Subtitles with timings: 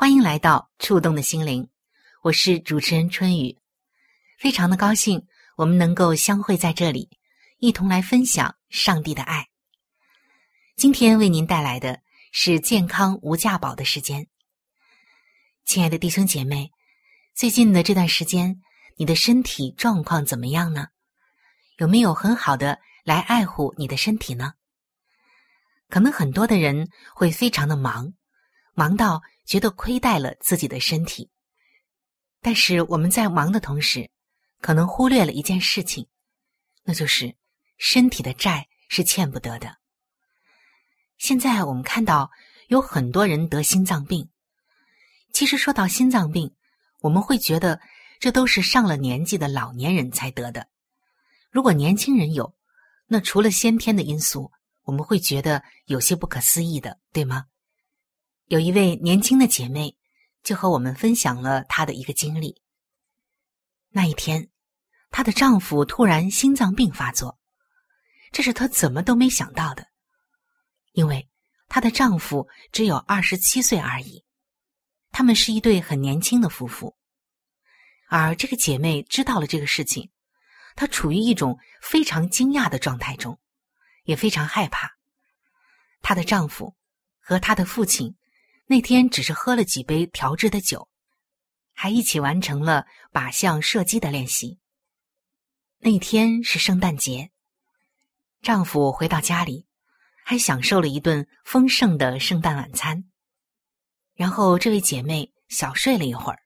[0.00, 1.68] 欢迎来到触动的心灵，
[2.22, 3.58] 我是主持人春雨，
[4.38, 5.26] 非常的高兴
[5.58, 7.10] 我们能够相会在这里。
[7.58, 9.48] 一同来分享上帝的爱。
[10.74, 12.00] 今天为您带来的
[12.32, 14.26] 是健康无价宝的时间。
[15.66, 16.70] 亲爱的弟兄姐妹，
[17.34, 18.62] 最近的这段时间，
[18.96, 20.86] 你的身体状况怎么样呢？
[21.76, 24.54] 有没有很好的来爱护你的身体呢？
[25.90, 28.14] 可能很多的人会非常的忙，
[28.74, 31.30] 忙到觉得亏待了自己的身体。
[32.40, 34.10] 但是我们在忙的同时，
[34.60, 36.06] 可能忽略了一件事情，
[36.84, 37.34] 那就是。
[37.82, 39.78] 身体的债是欠不得的。
[41.16, 42.30] 现在我们看到
[42.68, 44.28] 有很多人得心脏病。
[45.32, 46.54] 其实说到心脏病，
[47.00, 47.80] 我们会觉得
[48.18, 50.68] 这都是上了年纪的老年人才得的。
[51.50, 52.54] 如果年轻人有，
[53.06, 57.46] 那除了先天的因素，我们会觉得有些不可思议的，对吗？
[58.50, 59.96] 有一位年轻的姐妹
[60.42, 62.60] 就和我们分享了她的一个经历。
[63.90, 64.50] 那一天，
[65.08, 67.38] 她的丈夫突然心脏病发作。
[68.32, 69.86] 这是她怎么都没想到的，
[70.94, 71.28] 因为
[71.68, 74.24] 她的丈夫只有二十七岁而已，
[75.12, 76.96] 他们是一对很年轻的夫妇。
[78.08, 80.10] 而这个姐妹知道了这个事情，
[80.74, 83.38] 她处于一种非常惊讶的状态中，
[84.02, 84.90] 也非常害怕。
[86.02, 86.74] 她的丈夫
[87.20, 88.16] 和她的父亲
[88.70, 90.88] 那天只是喝了几杯调制的酒，
[91.72, 94.60] 还一起完成了靶向射击的练习。
[95.78, 97.32] 那天是圣诞节。
[98.42, 99.66] 丈夫回到家里，
[100.24, 103.10] 还享受了一顿丰盛的圣诞晚餐。
[104.14, 106.38] 然后，这位姐妹小睡了一会儿。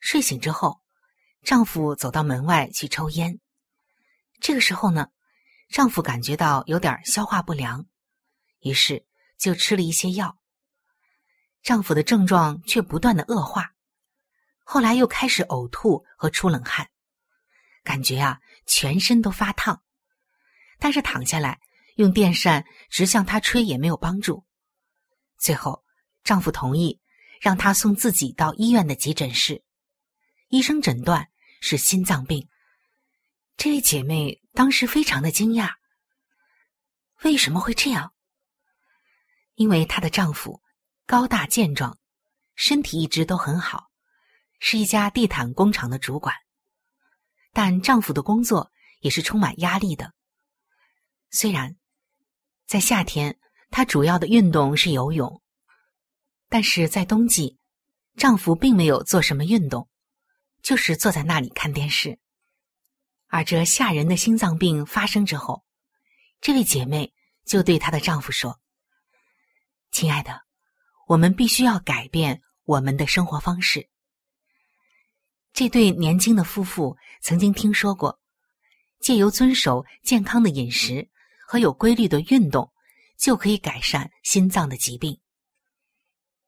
[0.00, 0.82] 睡醒之后，
[1.42, 3.40] 丈夫走到门外去抽烟。
[4.40, 5.08] 这个时候呢，
[5.70, 7.86] 丈夫感觉到有点消化不良，
[8.60, 9.06] 于是
[9.38, 10.38] 就吃了一些药。
[11.64, 13.72] 丈夫的症状却不断的恶化，
[14.64, 16.90] 后来又开始呕吐和出冷汗，
[17.82, 19.82] 感觉啊全身都发烫。
[20.78, 21.58] 但是躺下来
[21.96, 24.44] 用电扇直向她吹也没有帮助，
[25.38, 25.82] 最后
[26.22, 27.00] 丈夫同意
[27.40, 29.64] 让她送自己到医院的急诊室，
[30.48, 31.30] 医生诊断
[31.62, 32.46] 是心脏病。
[33.56, 35.72] 这位姐妹当时非常的惊讶，
[37.22, 38.12] 为什么会这样？
[39.54, 40.60] 因为她的丈夫
[41.06, 41.98] 高大健壮，
[42.54, 43.90] 身体一直都很好，
[44.58, 46.34] 是一家地毯工厂的主管，
[47.52, 50.14] 但丈夫的工作也是充满压力的。
[51.30, 51.76] 虽然
[52.66, 53.38] 在夏天，
[53.70, 55.42] 她主要的运动是游泳，
[56.48, 57.58] 但是在冬季，
[58.16, 59.90] 丈夫并没有做什么运动，
[60.62, 62.18] 就是坐在那里看电视。
[63.26, 65.66] 而这吓人的心脏病发生之后，
[66.40, 67.12] 这位姐妹
[67.44, 68.58] 就对她的丈夫说
[69.92, 70.40] ：“亲爱的，
[71.06, 73.88] 我们必须要改变我们的生活方式。”
[75.52, 78.20] 这对年轻的夫妇曾经听说过，
[79.00, 81.08] 借由遵守健康的饮食。
[81.46, 82.72] 和有规律的运动，
[83.18, 85.20] 就可以改善心脏的疾病。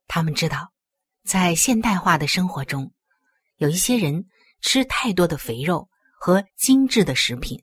[0.09, 0.73] 他们知道，
[1.23, 2.91] 在现代化的生活中，
[3.57, 4.27] 有一些人
[4.63, 5.87] 吃太多的肥肉
[6.19, 7.63] 和精致的食品，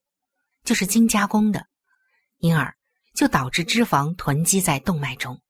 [0.64, 1.66] 就是精加工的，
[2.38, 2.78] 因而
[3.16, 5.42] 就导致脂肪囤积在动脉中。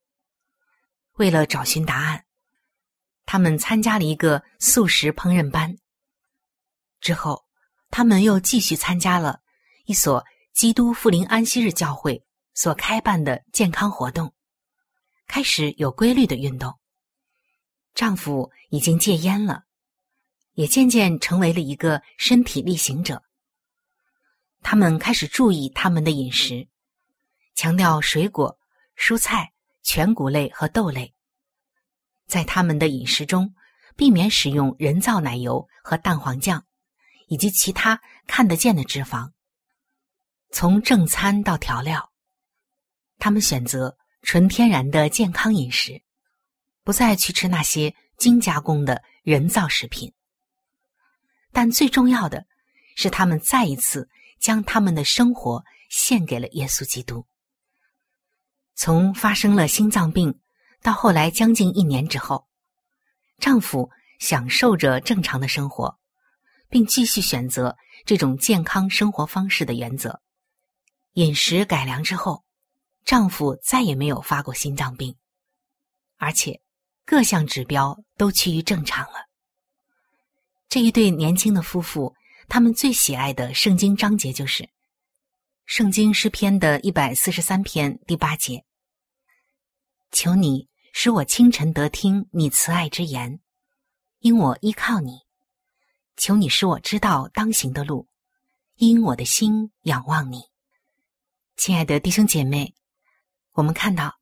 [1.14, 2.26] 为了找寻答案，
[3.26, 5.78] 他们参加了一个素食烹饪班。
[7.00, 7.46] 之后，
[7.90, 9.42] 他们又继续参加了
[9.86, 12.24] 一所基督复临安息日教会
[12.54, 14.34] 所开办的健康活动，
[15.28, 16.80] 开始有规律的运动。
[17.94, 19.66] 丈夫已经戒烟了，
[20.54, 23.22] 也渐渐成为了一个身体力行者。
[24.64, 26.68] 他们开始注意他们的饮食，
[27.54, 28.58] 强调水果、
[28.98, 29.53] 蔬菜、
[29.84, 31.14] 全谷类和豆类。
[32.26, 33.54] 在他们的饮食中，
[33.96, 36.66] 避免使用人造奶油和蛋黄酱，
[37.28, 39.32] 以及其他看得见的脂肪。
[40.50, 42.12] 从正餐到调料，
[43.20, 46.02] 他们选择纯天然的健康饮食，
[46.84, 50.12] 不再去吃那些精加工的人造食品。
[51.52, 52.46] 但最重要的
[52.96, 54.10] 是，他们再一次。
[54.40, 57.26] 将他们的生活献给了耶稣基督。
[58.76, 60.40] 从发生了心脏病
[60.82, 62.48] 到后来将近一年之后，
[63.40, 63.90] 丈夫
[64.20, 65.98] 享受着正常的生活，
[66.70, 67.76] 并继续选择
[68.06, 70.22] 这种健康生活方式的原则。
[71.14, 72.44] 饮食改良之后，
[73.06, 75.16] 丈夫再也没有发过心脏病，
[76.18, 76.60] 而且
[77.06, 79.28] 各项指标都趋于正常了。
[80.68, 82.16] 这一对年轻的夫妇。
[82.50, 84.64] 他们最喜爱的圣经章节就是
[85.66, 88.66] 《圣经诗篇》的一百四十三篇第八节
[90.12, 93.40] ：“求你使我清晨得听你慈爱之言，
[94.20, 95.20] 因我依靠你；
[96.18, 98.08] 求你使我知道当行的路，
[98.76, 100.44] 因我的心仰望你。”
[101.56, 102.76] 亲爱的弟兄姐妹，
[103.54, 104.20] 我们看到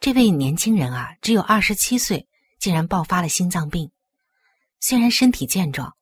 [0.00, 2.26] 这位年轻人啊，只有二十七岁，
[2.58, 3.92] 竟然爆发了心脏病。
[4.80, 5.96] 虽然身体健壮，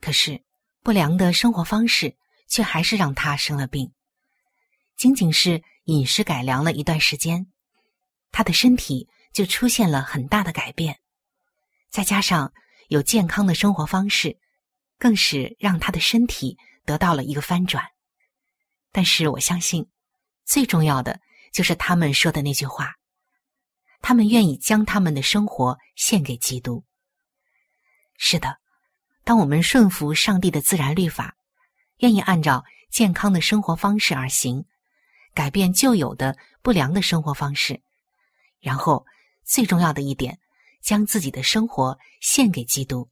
[0.00, 0.44] 可是。
[0.82, 2.16] 不良的生活方式
[2.50, 3.90] 却还是让他生了病。
[4.96, 7.46] 仅仅是饮食改良了一段时间，
[8.30, 11.00] 他的身体就出现了很大的改变。
[11.88, 12.52] 再加上
[12.88, 14.38] 有健康的生活方式，
[14.98, 17.82] 更是让他的身体得到了一个翻转。
[18.92, 19.88] 但是我相信，
[20.44, 21.18] 最重要的
[21.52, 22.96] 就是他们说的那句话：
[24.02, 26.84] 他们愿意将他们的生活献给基督。
[28.18, 28.58] 是的。
[29.22, 31.36] 当我们顺服上帝的自然律法，
[32.00, 34.64] 愿意按照健康的生活方式而行，
[35.34, 37.80] 改变旧有的不良的生活方式，
[38.60, 39.04] 然后
[39.44, 40.38] 最重要的一点，
[40.82, 43.08] 将自己的生活献给基督，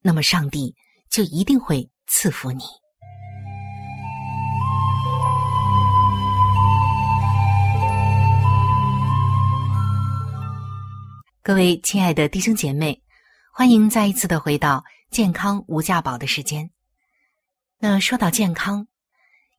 [0.00, 0.74] 那么上帝
[1.10, 2.64] 就一定会赐福你。
[11.42, 13.02] 各位亲爱的弟兄姐妹，
[13.52, 14.84] 欢迎再一次的回到。
[15.10, 16.70] 健康无价宝的时间。
[17.80, 18.88] 那说到健康，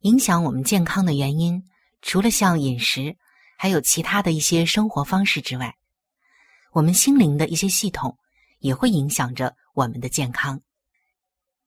[0.02, 1.64] 影响我们健康的原因，
[2.02, 3.16] 除了像饮食，
[3.58, 5.74] 还有其他的一些生活方式之外，
[6.74, 8.18] 我们心灵的一些系统
[8.60, 10.60] 也会影响着我们的健康。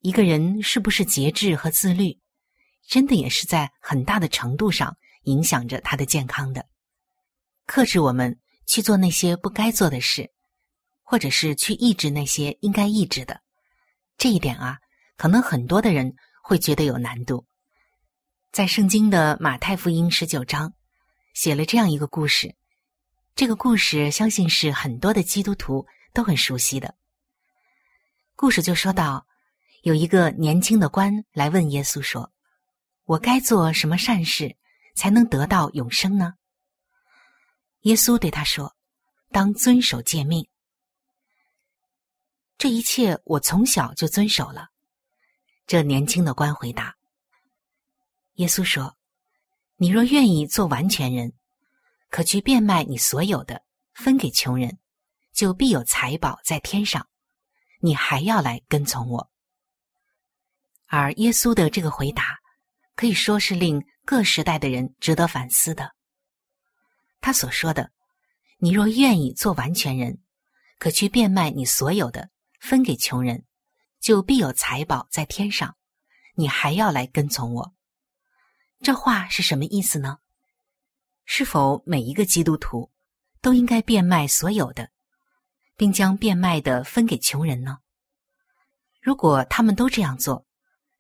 [0.01, 2.19] 一个人是不是节制和自律，
[2.87, 6.67] 真的也是在很大的程度上影响着他的健康的。
[7.65, 10.31] 克制我们去做那些不该做的事，
[11.03, 13.41] 或者是去抑制那些应该抑制的。
[14.19, 14.77] 这一点啊，
[15.17, 17.47] 可能很多的人会觉得有难度。
[18.51, 20.75] 在圣经的马太福音十九章，
[21.33, 22.55] 写了这样一个故事。
[23.35, 26.95] 这个故事相信是很多的基督徒都很熟悉的。
[28.37, 29.27] 故事就说到，
[29.83, 32.31] 有一个年轻的官来问耶稣说
[33.05, 34.57] ：“我该做什么善事，
[34.95, 36.35] 才能得到永生呢？”
[37.83, 38.77] 耶稣对他说
[39.33, 40.47] ：“当遵守诫命。”
[42.59, 44.72] 这一切我从小就遵守了。
[45.67, 46.97] 这年轻的官回答
[48.35, 48.97] ：“耶稣说，
[49.77, 51.33] 你若愿意做完全人，
[52.11, 53.63] 可去变卖你所有的，
[53.95, 54.79] 分给穷人，
[55.33, 57.09] 就必有财宝在天上。
[57.81, 59.31] 你还要来跟从我。”
[60.89, 62.39] 而耶稣的这个回答，
[62.95, 65.95] 可以说是令各时代的人值得反思的。
[67.21, 67.91] 他所说的
[68.59, 70.19] ：“你若愿意做完全人，
[70.79, 72.29] 可去变卖你所有的。”
[72.63, 73.45] 分给穷人，
[74.03, 75.77] 就必有财宝在天上。
[76.35, 77.73] 你还要来跟从我，
[78.81, 80.19] 这话是什么意思呢？
[81.25, 82.91] 是否每一个基督徒
[83.41, 84.91] 都应该变卖所有的，
[85.77, 87.79] 并将变卖的分给穷人呢？
[89.01, 90.45] 如果他们都这样做，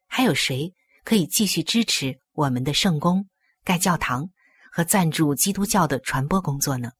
[0.06, 3.28] 还有谁可以继续支持我们的圣公、
[3.64, 4.30] 盖教堂
[4.70, 6.92] 和赞助基督教的传播工作呢？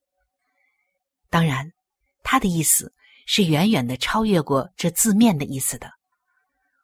[1.30, 1.72] 当然，
[2.24, 2.92] 他的意思。
[3.26, 5.90] 是远远的超越过这字面的意思的。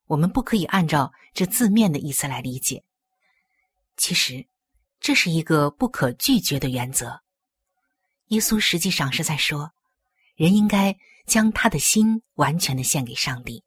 [0.07, 2.85] 我们不可以按照这字面的意思来理解。
[3.97, 4.47] 其实，
[5.00, 7.21] 这是一个不可拒绝的原则。
[8.28, 9.73] 耶稣实际上是在说，
[10.37, 13.64] 人应该将他的心完全的献给上帝。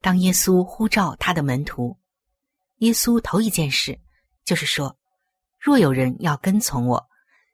[0.00, 1.98] 当耶稣呼召他的门徒，
[2.78, 4.00] 耶稣头一件事
[4.44, 4.98] 就是说
[5.60, 7.08] ：“若有人要跟从我，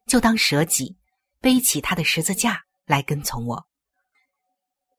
[0.07, 0.97] 就当舍己，
[1.41, 3.67] 背起他的十字架来跟从我。”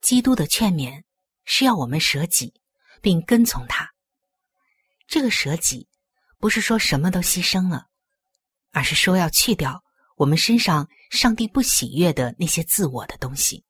[0.02, 1.04] 基督的劝勉
[1.46, 2.54] 是要我们舍己，
[3.02, 3.94] 并跟从他。
[5.08, 5.88] 这个舍己，
[6.38, 7.88] 不是说什么都牺牲了，
[8.72, 9.84] 而是说要去掉
[10.16, 13.64] 我们身上上帝不喜悦的那些自我的东西。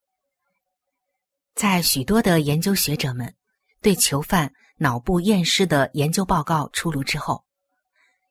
[1.53, 3.35] 在许多的研究学者们
[3.81, 7.45] 对囚犯脑部验尸的研究报告出炉之后，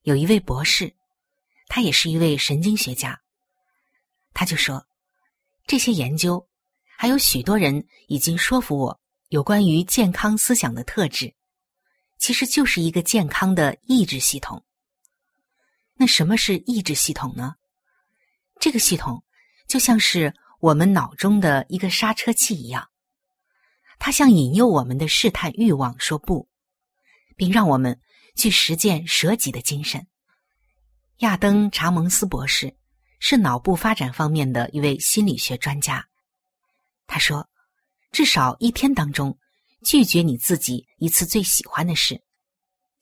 [0.03, 0.95] 有一位博士，
[1.67, 3.21] 他也是一位神经学家，
[4.33, 4.87] 他就说：
[5.67, 6.49] 这些研究
[6.97, 11.35] 还有许多人已经说服我有关于健康思想的特质。
[12.19, 14.65] 其实就是一个健康的意志系统。
[15.95, 17.55] 那什么是意志系统呢？
[18.59, 19.23] 这个系统
[19.69, 22.89] 就像是我们脑中的一个刹车器一样，
[23.99, 26.49] 它向引诱我们的试探欲望说不，
[27.37, 28.01] 并让我们
[28.35, 30.07] 去实践舍己的精神。
[31.19, 32.75] 亚登·查蒙斯博士
[33.21, 36.07] 是脑部发展方面的一位心理学专家。
[37.07, 37.49] 他说，
[38.13, 39.39] 至少一天当中。
[39.85, 42.21] 拒绝你自己一次最喜欢的事，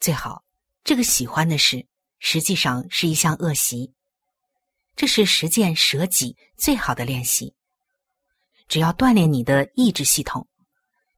[0.01, 0.45] 最好
[0.83, 1.87] 这个喜欢的事
[2.19, 3.95] 实际上是一项恶习。
[4.95, 7.55] 这是实践舍己最好的练习。
[8.69, 10.47] 只要锻炼你的意志系统，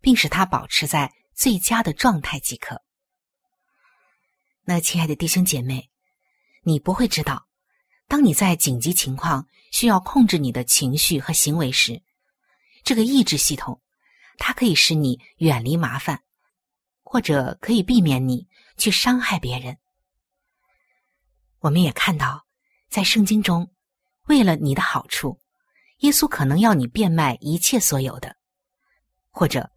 [0.01, 2.81] 并使它保持在最佳的状态即可。
[4.63, 5.91] 那亲爱的弟兄姐妹，
[6.63, 7.49] 你不会知道，
[8.07, 12.05] 当你在紧急情况需要控制你的情绪和行为时，
[12.87, 13.83] 这个意志系统。
[14.39, 16.23] 它可以使你远离麻烦，
[17.03, 19.79] 或者可以避免你去伤害别人。
[21.61, 22.47] 我们也看到，
[22.91, 23.73] 在圣经中，
[24.27, 25.41] 为了你的好处，
[26.01, 28.37] 耶稣可能要你变卖一切所有的，
[29.31, 29.71] 或者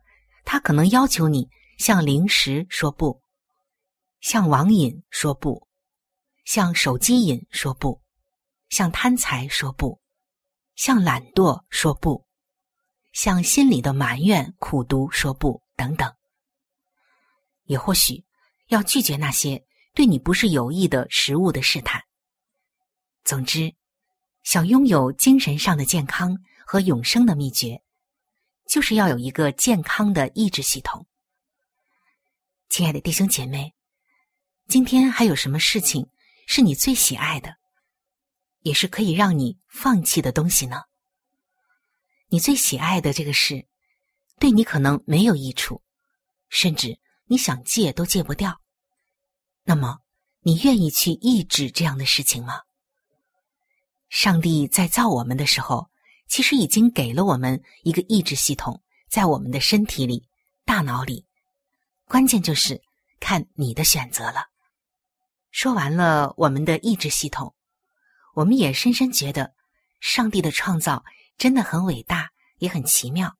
[0.43, 3.23] 他可能要求你向零食说不，
[4.19, 5.69] 向网瘾说不，
[6.43, 8.01] 向手机瘾说不，
[8.67, 10.01] 向贪财说不，
[10.75, 12.28] 向懒惰说不。
[13.11, 16.13] 向心里的埋怨、苦读说不等等，
[17.63, 18.23] 也或许
[18.67, 22.01] 要拒绝那些对你不是有益的食物的试探。
[23.23, 23.75] 总之，
[24.43, 27.81] 想拥有精神上的健康和永生的秘诀，
[28.67, 31.05] 就是要有一个健康的意志系统。
[32.69, 33.73] 亲爱的弟兄姐妹，
[34.67, 36.07] 今天还有什么事情
[36.47, 37.55] 是你最喜爱的，
[38.59, 40.83] 也是可以让你放弃的东西呢？
[42.31, 43.65] 你最喜爱的这个事，
[44.39, 45.81] 对你可能没有益处，
[46.47, 48.61] 甚至你想戒都戒不掉。
[49.63, 49.99] 那么，
[50.41, 52.61] 你愿意去抑制这样的事情吗？
[54.09, 55.89] 上帝在造我们的时候，
[56.27, 60.27] 其实已经给了我们一个意志系统，在我们的身体里、
[60.65, 61.25] 大脑里。
[62.05, 62.79] 关键就是
[63.19, 64.49] 看你的选择了。
[65.49, 67.55] 说完了我们的意志系统，
[68.35, 69.51] 我们也深深觉得
[69.99, 71.03] 上帝的创造。
[71.39, 73.37] 真的很伟大，也很奇妙。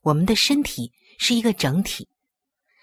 [0.00, 2.08] 我们的身体是一个整体，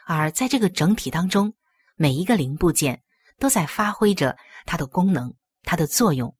[0.06, 1.56] 而在这个整体当中，
[1.96, 3.02] 每一个零部件
[3.40, 5.34] 都在发挥着它的功能、
[5.64, 6.38] 它的作用，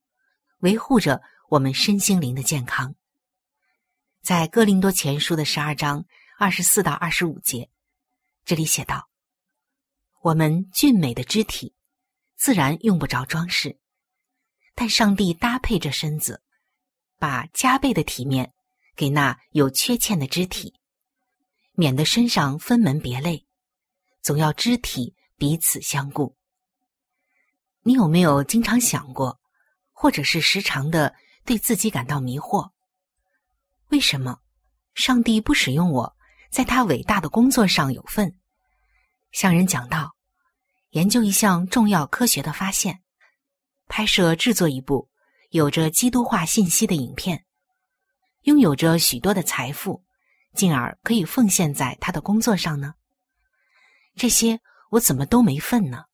[0.60, 2.94] 维护着我们身心灵的健康。
[4.22, 6.04] 在哥林多前书的十二章
[6.38, 7.68] 二十四到二十五节，
[8.44, 9.08] 这里写道
[10.22, 11.74] ：“我们俊美的肢体，
[12.36, 13.76] 自然用不着装饰，
[14.76, 16.40] 但上帝搭配着身子。”
[17.18, 18.52] 把加倍的体面
[18.94, 20.74] 给那有缺欠的肢体，
[21.72, 23.46] 免得身上分门别类，
[24.22, 26.36] 总要肢体彼此相顾。
[27.82, 29.38] 你有没有经常想过，
[29.92, 32.70] 或者是时常的对自己感到迷惑？
[33.88, 34.38] 为什么
[34.94, 36.16] 上帝不使用我，
[36.50, 38.36] 在他伟大的工作上有份，
[39.30, 40.16] 向人讲道，
[40.90, 43.02] 研究一项重要科学的发现，
[43.86, 45.08] 拍摄制作一部？
[45.50, 47.44] 有着基督化信息的影片，
[48.42, 50.04] 拥有着许多的财富，
[50.54, 52.94] 进而可以奉献在他的工作上呢？
[54.16, 54.60] 这些
[54.90, 56.04] 我怎么都没份呢？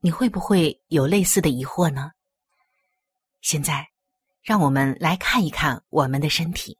[0.00, 2.12] 你会不会有类似的疑惑呢？
[3.40, 3.88] 现在，
[4.42, 6.78] 让我们来看一看我们的身体，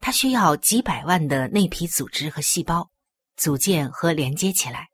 [0.00, 2.90] 它需要几百万的内皮组织和细胞
[3.36, 4.90] 组建和连接起来，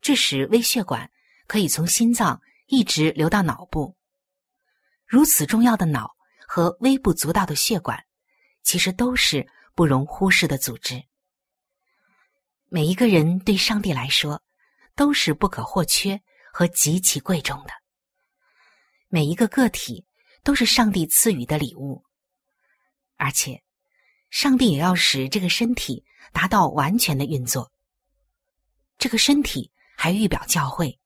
[0.00, 1.10] 这使微血管
[1.46, 2.40] 可以从心脏。
[2.70, 3.96] 一直流到脑部，
[5.04, 6.14] 如此重要的脑
[6.46, 8.06] 和微不足道的血管，
[8.62, 11.02] 其实都是不容忽视的组织。
[12.68, 14.40] 每一个人对上帝来说，
[14.94, 16.22] 都是不可或缺
[16.52, 17.72] 和极其贵重的。
[19.08, 20.06] 每一个个体
[20.44, 22.04] 都是上帝赐予的礼物，
[23.16, 23.64] 而且，
[24.30, 27.72] 上帝也要使这个身体达到完全的运作。
[28.96, 30.99] 这个身体还预表教会，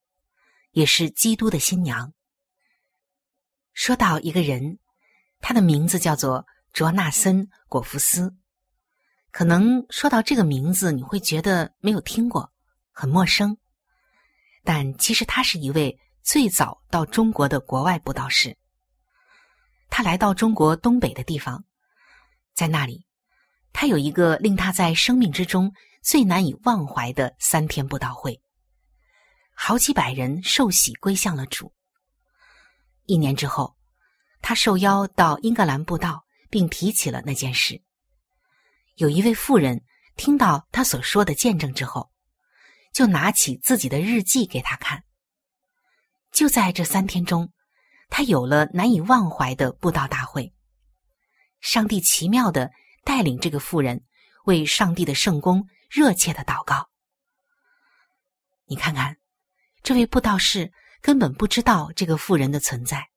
[0.75, 2.13] 也是基督的新娘。
[3.71, 4.77] 说到一个人，
[5.39, 8.35] 他的名字叫做卓纳森·果福斯。
[9.31, 12.51] 可能说到这个名字，你会觉得没有听过，
[12.91, 13.57] 很陌生。
[14.65, 18.57] 但其实他是一位最早到中国的国外布道士。
[19.89, 21.63] 他来到中国东北的地方，
[22.53, 23.05] 在那里，
[23.71, 28.41] 他有一个令他在生命之中最难以忘怀的三天布道会，
[29.55, 31.73] 好几百人受洗归向了主。
[33.05, 33.75] 一年之后，
[34.41, 37.81] 他受邀到英格兰布道，并提起了那件事。
[38.95, 39.83] 有一位妇人
[40.15, 42.11] 听到他所说的见证之后，
[42.93, 45.03] 就拿起自己的日记给他看。
[46.31, 47.51] 就在这三天中，
[48.09, 50.53] 他有了难以忘怀的布道大会。
[51.61, 52.71] 上帝奇妙的
[53.03, 54.03] 带领这个妇人
[54.45, 56.89] 为上帝的圣功热切的祷告。
[58.65, 59.17] 你看看，
[59.85, 63.07] 这位布道士根本不知道这个妇人的存在，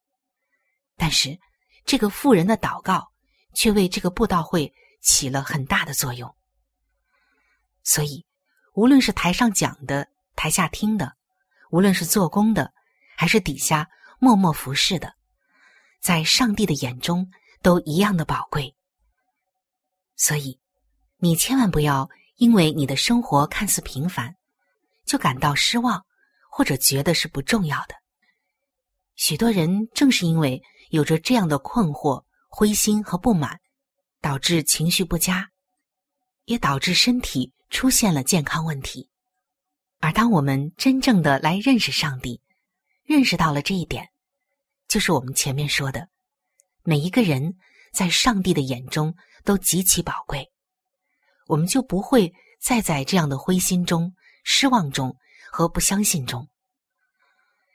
[0.96, 1.36] 但是
[1.84, 3.10] 这个妇人的祷告
[3.54, 4.72] 却为这个布道会。
[5.00, 6.34] 起了很大的作用，
[7.84, 8.26] 所以
[8.74, 11.14] 无论是台上讲的、台下听的，
[11.70, 12.72] 无论是做工的，
[13.16, 15.14] 还是底下默默服侍的，
[16.00, 17.30] 在上帝的眼中
[17.62, 18.74] 都一样的宝贵。
[20.16, 20.58] 所以，
[21.18, 24.34] 你千万不要因为你的生活看似平凡，
[25.06, 26.04] 就感到失望，
[26.58, 27.94] 或者觉得是不重要的。
[29.14, 30.60] 许多人正是因为
[30.90, 33.60] 有着这样的困惑、灰心和不满。
[34.20, 35.48] 导致情绪不佳，
[36.46, 39.08] 也导致身体出现了健康问题。
[40.00, 42.42] 而当我们真正的来认识上帝，
[43.04, 44.08] 认识到了这一点，
[44.88, 46.08] 就是我们前面说的，
[46.82, 47.54] 每一个人
[47.92, 50.50] 在上帝的眼中都极其宝贵，
[51.46, 55.16] 我们就不会再在这样的灰心中、失望中
[55.50, 56.48] 和不相信中。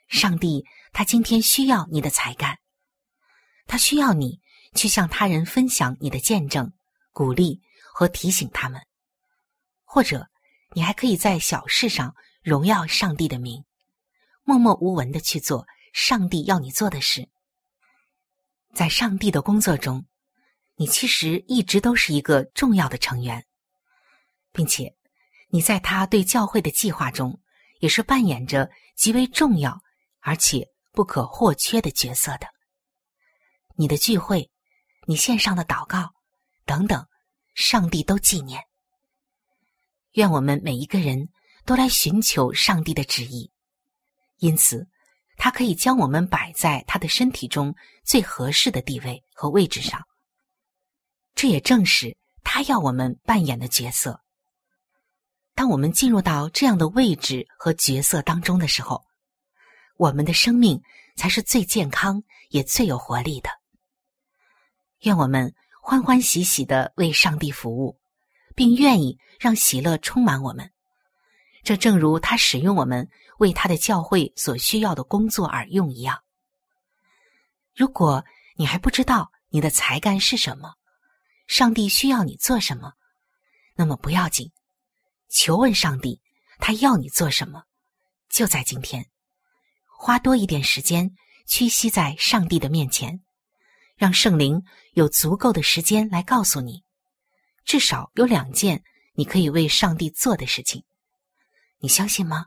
[0.07, 2.59] 上帝他今天需要你的才干，
[3.67, 4.41] 他需要你。
[4.75, 6.73] 去向他人分享你的见证、
[7.12, 7.62] 鼓励
[7.93, 8.81] 和提醒他们，
[9.83, 10.27] 或者
[10.71, 13.63] 你还可以在小事上荣耀上帝的名，
[14.41, 17.29] 默默无闻的去做上帝要你做的事。
[18.73, 20.07] 在上帝的工作中，
[20.73, 23.45] 你其实一直都是一个重要的成员，
[24.51, 24.95] 并且
[25.49, 27.39] 你在他对教会的计划中
[27.84, 29.78] 也是扮演着极为重要
[30.22, 32.48] 而且不可或缺的角色的。
[33.76, 34.50] 你的聚会。
[35.06, 36.13] 你线上的祷告，
[36.65, 37.06] 等等，
[37.56, 38.63] 上帝都纪念。
[40.13, 41.28] 愿我们每一个人
[41.65, 43.52] 都来寻求上帝的旨意，
[44.38, 44.88] 因此，
[45.36, 50.02] 他可以将我们摆在他的身体中最合适的地位和位置上。
[51.36, 52.15] 这也正是
[52.46, 54.22] 他要我们扮演的角色。
[55.55, 59.05] 当我们进入到这样的位置和角色当中的时候，
[59.97, 60.81] 我们的生命
[61.15, 63.49] 才是最健康也最有活力的。
[65.01, 67.99] 愿我们欢欢喜喜的为上帝服务，
[68.55, 70.71] 并愿意让喜乐充满我们。
[71.61, 76.23] 这正如他使用我们为他的教会所需要的工作而用一样。
[77.75, 80.73] 如果你还不知道你的才干是什么，
[81.47, 82.93] 上帝需要你做什么，
[83.75, 84.51] 那么不要紧，
[85.34, 86.22] 求问上帝，
[86.60, 87.63] 他要你做什么，
[88.30, 89.10] 就在今天，
[89.88, 91.10] 花多一点时间
[91.48, 93.19] 屈膝在上帝的面前。
[93.96, 94.62] 让圣灵
[94.93, 96.84] 有足够的时间来告诉你，
[97.65, 100.84] 至少有两件你可以为上帝做的事情，
[101.80, 102.46] 你相信吗？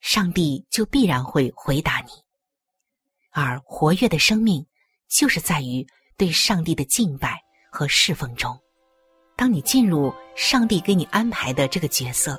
[0.00, 2.10] 上帝就必然会回答你。
[3.30, 4.66] 而活跃的生命
[5.08, 8.58] 就是在于对上帝的敬拜和侍奉中。
[9.38, 12.36] 当你进入上帝给你安排的这个角色，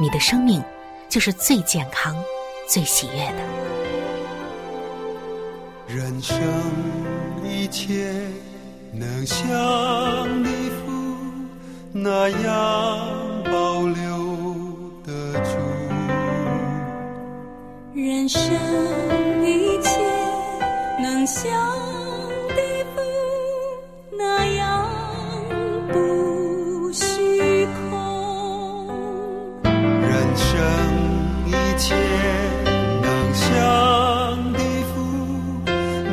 [0.00, 0.62] 你的生命
[1.08, 2.16] 就是最健康、
[2.68, 3.42] 最喜悦的。
[5.88, 6.38] 人生。
[7.44, 7.92] 一切
[8.92, 9.44] 能像
[10.42, 11.16] 你父
[11.92, 15.50] 那样保留得住，
[17.94, 18.42] 人生
[19.44, 19.90] 一切
[21.00, 21.50] 能像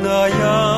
[0.02, 0.69] 那样。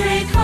[0.00, 0.39] straight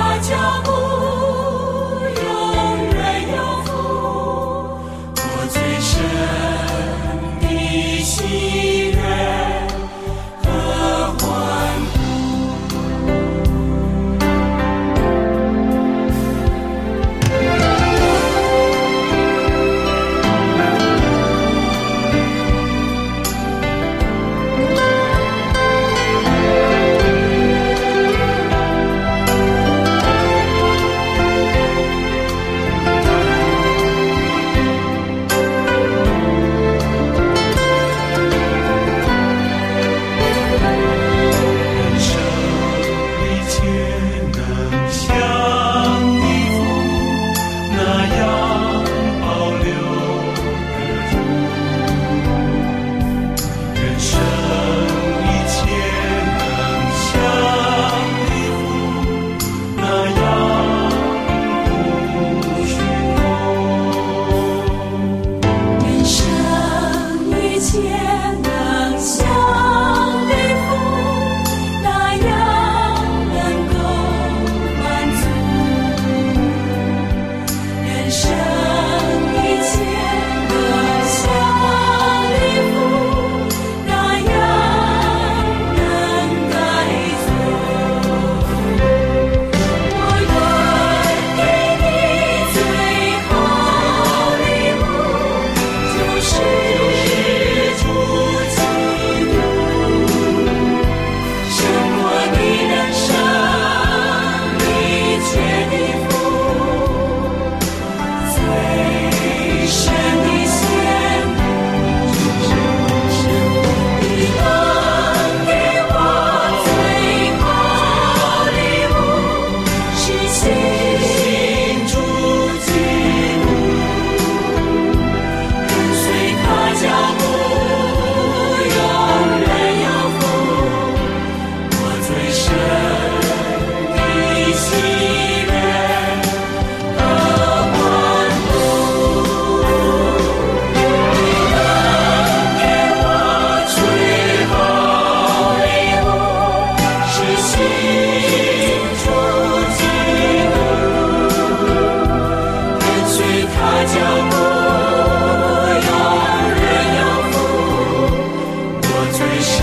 [159.46, 159.62] 神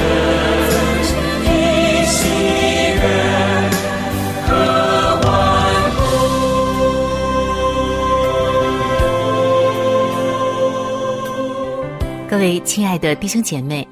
[1.43, 1.47] 的
[2.05, 2.15] 喜
[2.95, 3.01] 悦
[4.47, 4.49] 和
[5.21, 5.27] 欢。
[12.29, 13.85] 各位亲爱的弟兄姐妹，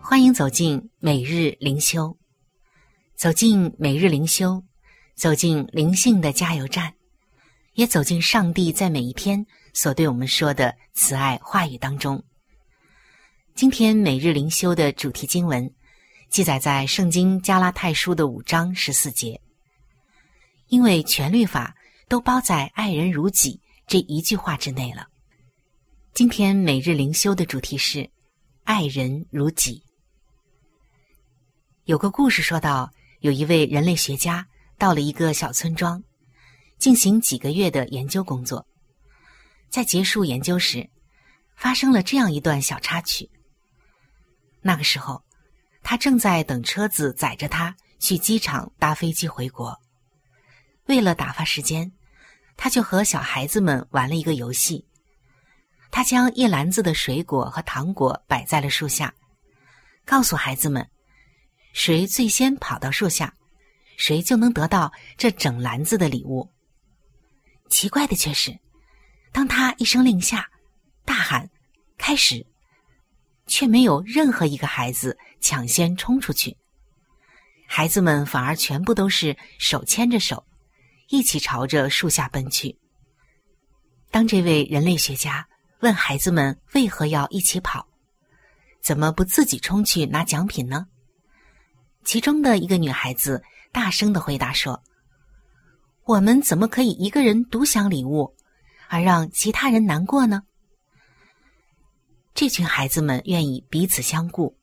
[0.00, 2.16] 欢迎走进每日灵修，
[3.16, 4.62] 走进每日灵修，
[5.16, 6.94] 走进灵性的加油站，
[7.74, 12.22] 也走进上帝在每一天所对我们说的慈爱话语当中。
[13.54, 15.70] 今天每日灵修的主题经文
[16.30, 19.40] 记载在《圣经加拉太书》的五章十四节，
[20.68, 21.76] 因为全律法
[22.08, 25.06] 都包在“爱人如己”这一句话之内了。
[26.14, 28.10] 今天每日灵修的主题是
[28.64, 29.82] “爱人如己”。
[31.84, 34.46] 有个故事说到，有一位人类学家
[34.78, 36.02] 到了一个小村庄，
[36.78, 38.66] 进行几个月的研究工作。
[39.68, 40.88] 在结束研究时，
[41.54, 43.30] 发生了这样一段小插曲。
[44.62, 45.22] 那个时候，
[45.82, 49.78] 他正在等车子载着他去机场搭飞机回国。
[50.86, 51.92] 为了打发时间，
[52.56, 54.86] 他就和小孩子们玩了一个游戏。
[55.90, 59.12] 他将一篮子的水果和糖果摆在了树下，
[60.06, 60.88] 告诉孩子们：
[61.72, 63.34] 谁最先跑到树下，
[63.96, 66.50] 谁就能得到这整篮子的礼物。
[67.68, 68.58] 奇怪的却是，
[69.32, 70.48] 当他一声令下，
[71.04, 71.50] 大喊
[71.98, 72.46] “开始”。
[73.52, 76.56] 却没有任何一个孩子抢先冲出去，
[77.68, 80.42] 孩子们反而全部都是手牵着手，
[81.10, 82.78] 一起朝着树下奔去。
[84.10, 85.46] 当这位人类学家
[85.80, 87.86] 问孩子们为何要一起跑，
[88.80, 90.86] 怎么不自己冲去拿奖品呢？
[92.04, 94.82] 其中的一个女孩子大声的回答说
[96.04, 98.34] ：“我们怎么可以一个人独享礼物，
[98.88, 100.40] 而让其他人难过呢？”
[102.34, 104.56] 这群孩子们愿意彼此相顾，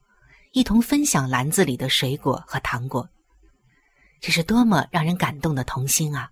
[0.52, 3.08] 一同分享篮子里的水果和糖果，
[4.20, 6.32] 这是多么让人感动的童心啊！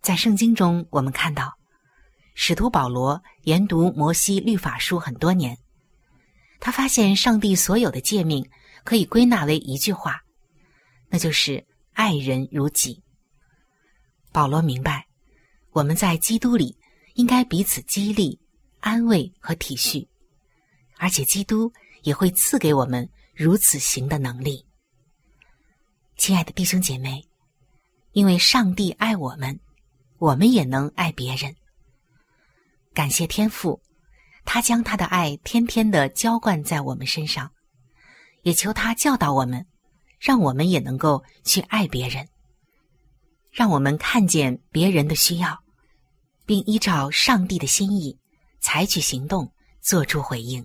[0.00, 1.58] 在圣经中，我们看到，
[2.34, 5.58] 使徒保罗研读摩西律法书很多年，
[6.60, 8.48] 他发现上帝所有的诫命
[8.84, 10.20] 可以归纳为一句话，
[11.08, 13.02] 那就是“爱人如己”。
[14.32, 15.06] 保罗明白，
[15.72, 16.78] 我们在基督里
[17.14, 18.40] 应该彼此激励。
[18.80, 20.06] 安慰和体恤，
[20.96, 24.66] 而且基督也会赐给我们如此行的能力。
[26.16, 27.24] 亲爱的弟兄姐妹，
[28.12, 29.58] 因为上帝爱我们，
[30.18, 31.54] 我们也能爱别人。
[32.92, 33.80] 感谢天父，
[34.44, 37.52] 他将他的爱天天的浇灌在我们身上，
[38.42, 39.66] 也求他教导我们，
[40.18, 42.28] 让我们也能够去爱别人，
[43.50, 45.62] 让我们看见别人的需要，
[46.44, 48.18] 并依照上帝的心意。
[48.60, 50.64] 采取行动，做出回应。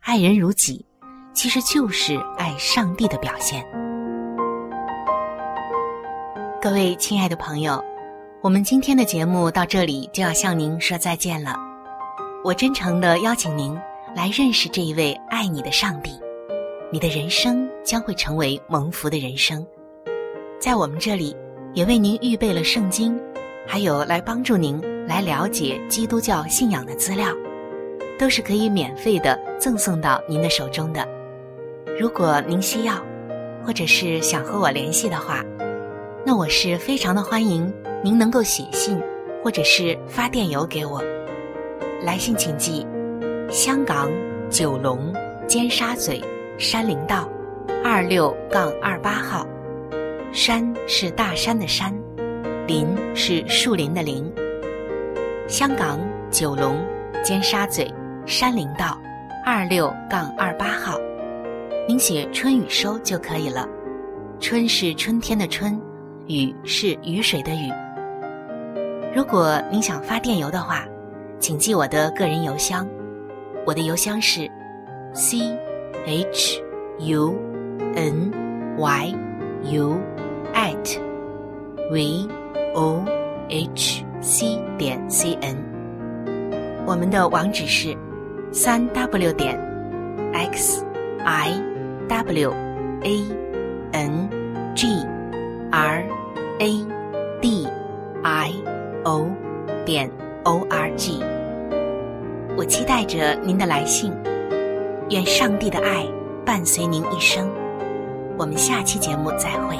[0.00, 0.84] 爱人如己，
[1.32, 3.64] 其实就是爱上帝的表现。
[6.60, 7.82] 各位亲爱的朋友，
[8.42, 11.56] 我们今天的节目到这里就要向您说再见了。
[12.44, 13.78] 我真诚的邀请您
[14.16, 16.18] 来认识这一位爱你的上帝，
[16.92, 19.64] 你的人生将会成为蒙福的人生。
[20.58, 21.36] 在我们这里，
[21.74, 23.18] 也为您预备了圣经，
[23.66, 24.80] 还有来帮助您。
[25.06, 27.28] 来了解基督教信仰的资料，
[28.18, 31.06] 都是可以免费的赠送到您的手中的。
[31.98, 32.94] 如果您需要，
[33.64, 35.44] 或者是想和我联系的话，
[36.24, 39.00] 那我是非常的欢迎您能够写信，
[39.42, 41.02] 或者是发电邮给我。
[42.02, 42.86] 来信请寄：
[43.50, 44.10] 香港
[44.50, 45.12] 九龙
[45.46, 46.20] 尖沙咀
[46.58, 47.28] 山林道
[47.84, 49.46] 二六杠二八号。
[50.32, 51.94] 山是大山的山，
[52.66, 54.32] 林是树林的林。
[55.52, 56.82] 香港九龙
[57.22, 57.86] 尖沙咀
[58.24, 58.98] 山林道
[59.44, 60.98] 二六杠二八号，
[61.86, 63.68] 您写“春雨收”就可以了。
[64.40, 65.78] 春是春天的春，
[66.26, 67.70] 雨是雨水的雨。
[69.14, 70.86] 如果您想发电邮的话，
[71.38, 72.88] 请记我的个人邮箱，
[73.66, 74.50] 我的邮箱是
[75.12, 75.54] c
[76.06, 76.62] h
[76.98, 77.38] u
[77.94, 78.32] n
[78.78, 79.14] y
[79.64, 80.00] u
[80.54, 80.98] at
[81.90, 82.26] v
[82.72, 83.04] o
[83.50, 84.11] h。
[84.22, 85.56] C 点 c n，
[86.86, 87.96] 我们的网址是
[88.52, 89.58] 三 w 点
[90.32, 90.84] x
[91.24, 91.60] i
[92.08, 92.54] w
[93.02, 93.24] a
[93.90, 94.30] n
[94.76, 94.86] g
[95.72, 96.04] r
[96.60, 96.86] a
[97.40, 97.66] d
[98.22, 98.52] i
[99.02, 99.26] o
[99.84, 100.08] 点
[100.44, 101.20] o r g。
[102.56, 104.12] 我期待着您的来信，
[105.10, 106.06] 愿上帝的爱
[106.46, 107.50] 伴随您一生。
[108.38, 109.76] 我们下期节目再会。